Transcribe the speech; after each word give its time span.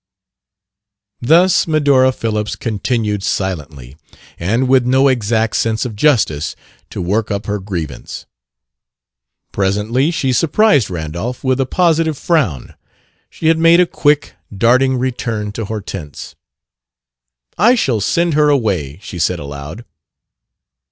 Thus 1.21 1.67
Medora 1.67 2.11
Phillips 2.11 2.55
continued 2.55 3.21
silently, 3.21 3.97
and 4.39 4.67
with 4.67 4.83
no 4.83 5.07
exact 5.09 5.57
sense 5.57 5.85
of 5.85 5.95
justice, 5.95 6.55
to 6.89 6.99
work 6.99 7.29
up 7.29 7.45
her 7.45 7.59
grievance. 7.59 8.25
Presently 9.51 10.09
she 10.09 10.33
surprised 10.33 10.89
Randolph 10.89 11.43
with 11.43 11.59
a 11.61 11.67
positive 11.67 12.17
frown. 12.17 12.73
She 13.29 13.45
had 13.45 13.59
made 13.59 13.79
a 13.79 13.85
quick, 13.85 14.33
darting 14.51 14.97
return 14.97 15.51
to 15.51 15.65
Hortense. 15.65 16.33
"I 17.59 17.75
shall 17.75 18.01
send 18.01 18.33
her 18.33 18.49
away," 18.49 18.97
she 19.03 19.19
said 19.19 19.37
aloud. 19.37 19.85